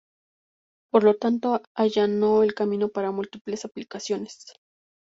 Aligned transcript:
Por 0.91 1.03
lo 1.03 1.13
tanto, 1.15 1.61
allanó 1.75 2.41
el 2.41 2.55
camino 2.55 2.89
para 2.89 3.11
múltiples 3.11 3.65
aplicaciones. 3.65 4.47